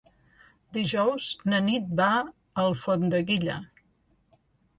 Dijous 0.77 1.27
na 1.53 1.59
Nit 1.65 1.91
va 1.99 2.07
a 2.15 2.25
Alfondeguilla. 2.65 3.61